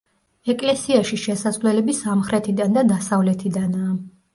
[0.53, 3.99] ეკლესიაში შესასვლელები სამხრეთიდან და დასავლეთიდანაა.